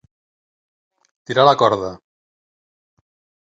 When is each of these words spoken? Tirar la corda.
Tirar 1.29 1.45
la 1.49 1.55
corda. 1.63 1.93